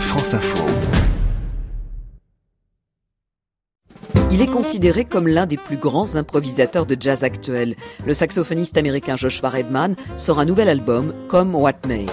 France 0.00 0.34
Info. 0.34 0.64
Il 4.30 4.42
est 4.42 4.46
considéré 4.46 5.04
comme 5.04 5.28
l'un 5.28 5.46
des 5.46 5.56
plus 5.56 5.76
grands 5.76 6.16
improvisateurs 6.16 6.84
de 6.84 6.96
jazz 6.98 7.24
actuels. 7.24 7.74
Le 8.04 8.12
saxophoniste 8.12 8.76
américain 8.76 9.16
Joshua 9.16 9.48
Redman 9.48 9.96
sort 10.14 10.40
un 10.40 10.44
nouvel 10.44 10.68
album, 10.68 11.14
Come 11.28 11.54
What 11.54 11.86
May. 11.86 12.06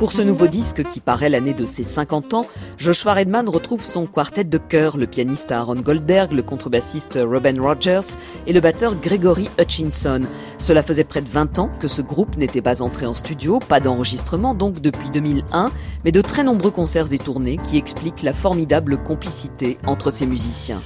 Pour 0.00 0.12
ce 0.12 0.22
nouveau 0.22 0.46
disque 0.46 0.82
qui 0.84 0.98
paraît 0.98 1.28
l'année 1.28 1.52
de 1.52 1.66
ses 1.66 1.84
50 1.84 2.32
ans, 2.32 2.46
Joshua 2.78 3.12
Redman 3.12 3.46
retrouve 3.46 3.84
son 3.84 4.06
quartet 4.06 4.44
de 4.44 4.56
chœur, 4.56 4.96
le 4.96 5.06
pianiste 5.06 5.52
Aaron 5.52 5.76
Goldberg, 5.76 6.32
le 6.32 6.42
contrebassiste 6.42 7.18
Robin 7.22 7.60
Rogers 7.60 8.16
et 8.46 8.54
le 8.54 8.60
batteur 8.60 8.96
Gregory 8.96 9.50
Hutchinson. 9.60 10.22
Cela 10.56 10.82
faisait 10.82 11.04
près 11.04 11.20
de 11.20 11.28
20 11.28 11.58
ans 11.58 11.70
que 11.80 11.86
ce 11.86 12.00
groupe 12.00 12.38
n'était 12.38 12.62
pas 12.62 12.80
entré 12.80 13.04
en 13.04 13.12
studio, 13.12 13.60
pas 13.60 13.80
d'enregistrement 13.80 14.54
donc 14.54 14.80
depuis 14.80 15.10
2001, 15.10 15.70
mais 16.06 16.12
de 16.12 16.22
très 16.22 16.44
nombreux 16.44 16.70
concerts 16.70 17.12
et 17.12 17.18
tournées 17.18 17.58
qui 17.68 17.76
expliquent 17.76 18.22
la 18.22 18.32
formidable 18.32 18.96
complicité 18.96 19.76
entre 19.86 20.10
ces 20.10 20.24
musiciens. 20.24 20.80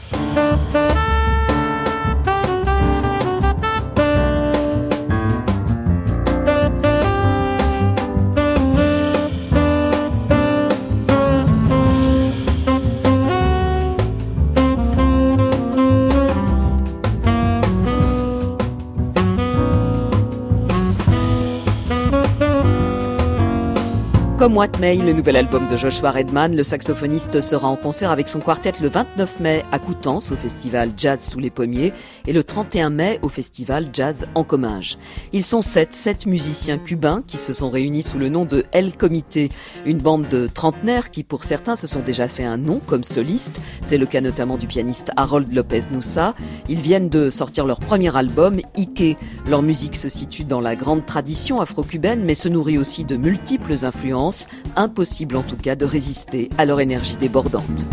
Comme 24.45 24.59
What 24.59 24.78
May, 24.78 24.96
le 24.96 25.14
nouvel 25.14 25.37
album 25.37 25.66
de 25.68 25.74
Joshua 25.74 26.10
Redman, 26.10 26.54
le 26.54 26.62
saxophoniste 26.62 27.40
sera 27.40 27.66
en 27.66 27.76
concert 27.76 28.10
avec 28.10 28.28
son 28.28 28.40
quartet 28.40 28.73
le 28.82 28.90
29 28.90 29.40
mai 29.40 29.62
à 29.73 29.78
Coutances 29.78 30.32
au 30.32 30.36
festival 30.36 30.90
Jazz 30.98 31.26
sous 31.26 31.40
les 31.40 31.48
pommiers 31.48 31.95
et 32.26 32.34
le 32.34 32.45
31 32.45 32.90
mai 32.90 33.18
au 33.23 33.30
festival 33.30 33.88
Jazz 33.95 34.26
en 34.34 34.45
Comminges. 34.45 34.98
Ils 35.32 35.45
sont 35.45 35.62
sept, 35.62 35.95
sept 35.95 36.26
musiciens 36.26 36.76
cubains 36.76 37.23
qui 37.26 37.38
se 37.38 37.54
sont 37.54 37.70
réunis 37.70 38.02
sous 38.02 38.18
le 38.18 38.28
nom 38.28 38.45
de 38.45 38.66
El 38.73 38.95
Comité, 38.98 39.48
une 39.86 39.96
bande 39.96 40.28
de 40.28 40.46
trentenaires 40.46 41.10
qui 41.10 41.23
pour 41.23 41.45
certains 41.45 41.74
se 41.74 41.86
sont 41.86 42.01
déjà 42.01 42.29
fait 42.29 42.45
un 42.45 42.58
nom 42.58 42.82
comme 42.86 43.02
solistes. 43.02 43.62
C'est 43.80 43.96
le 43.96 44.04
cas 44.04 44.20
notamment 44.20 44.58
du 44.58 44.66
pianiste 44.66 45.10
Harold 45.16 45.51
Lopez 45.54 45.88
Noussa. 45.90 46.34
Ils 46.68 46.82
viennent 46.82 47.08
de 47.08 47.30
sortir 47.30 47.64
leur 47.64 47.80
premier 47.80 48.14
album, 48.14 48.60
Ike. 48.76 49.16
Leur 49.48 49.62
musique 49.62 49.96
se 49.96 50.10
situe 50.10 50.45
dans 50.45 50.60
la 50.60 50.76
grande 50.76 51.06
tradition 51.06 51.62
afro-cubaine 51.62 52.23
mais 52.23 52.34
se 52.34 52.51
nourrit 52.51 52.76
aussi 52.76 53.06
de 53.06 53.16
multiples 53.16 53.86
influences 53.86 54.34
impossible 54.77 55.37
en 55.37 55.43
tout 55.43 55.57
cas 55.57 55.77
de 55.77 55.85
résister 55.85 56.51
à 56.59 56.65
leur 56.65 56.80
énergie 56.80 57.16
débordante. 57.16 57.87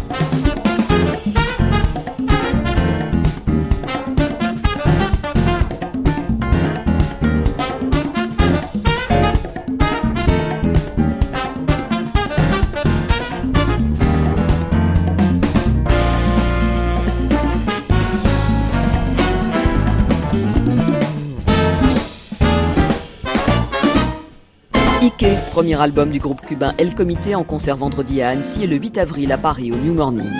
Premier 25.52 25.82
album 25.82 26.12
du 26.12 26.20
groupe 26.20 26.40
cubain 26.46 26.74
El 26.78 26.96
Comité 26.96 27.36
en 27.36 27.44
concert 27.44 27.76
vendredi 27.76 28.22
à 28.22 28.30
Annecy 28.30 28.64
et 28.64 28.68
le 28.68 28.78
8 28.78 28.98
avril 28.98 29.32
à 29.34 29.38
Paris 29.38 29.74
au 29.74 29.76
New 29.76 29.94
Morning. 29.94 30.32